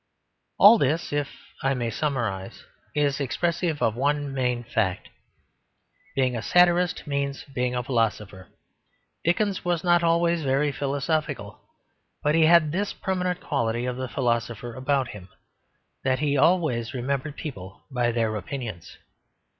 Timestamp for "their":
18.11-18.35